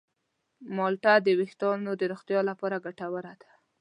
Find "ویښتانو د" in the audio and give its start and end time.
1.39-2.01